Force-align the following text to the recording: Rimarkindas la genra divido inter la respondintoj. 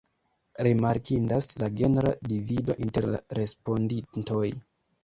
Rimarkindas 0.67 1.51
la 1.65 1.69
genra 1.83 2.15
divido 2.33 2.79
inter 2.89 3.11
la 3.13 3.25
respondintoj. 3.41 4.45